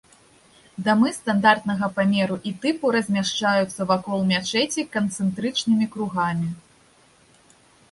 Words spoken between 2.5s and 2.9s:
і тыпу